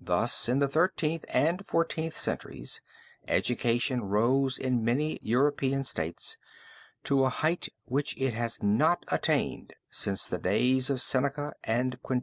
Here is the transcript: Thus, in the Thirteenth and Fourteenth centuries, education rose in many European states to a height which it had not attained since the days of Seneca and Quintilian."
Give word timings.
Thus, 0.00 0.48
in 0.48 0.58
the 0.60 0.68
Thirteenth 0.68 1.26
and 1.28 1.62
Fourteenth 1.66 2.16
centuries, 2.16 2.80
education 3.28 4.04
rose 4.04 4.56
in 4.56 4.82
many 4.82 5.18
European 5.20 5.84
states 5.84 6.38
to 7.04 7.26
a 7.26 7.28
height 7.28 7.68
which 7.84 8.16
it 8.18 8.32
had 8.32 8.52
not 8.62 9.04
attained 9.08 9.74
since 9.90 10.24
the 10.24 10.38
days 10.38 10.88
of 10.88 11.02
Seneca 11.02 11.52
and 11.62 12.00
Quintilian." 12.02 12.14